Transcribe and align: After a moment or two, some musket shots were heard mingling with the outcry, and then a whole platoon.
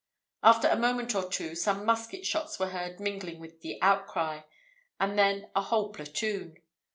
After 0.41 0.67
a 0.67 0.79
moment 0.79 1.13
or 1.13 1.29
two, 1.29 1.53
some 1.53 1.85
musket 1.85 2.25
shots 2.25 2.57
were 2.57 2.69
heard 2.69 2.99
mingling 2.99 3.37
with 3.39 3.61
the 3.61 3.79
outcry, 3.83 4.41
and 4.99 5.15
then 5.15 5.51
a 5.55 5.61
whole 5.61 5.91
platoon. 5.93 6.57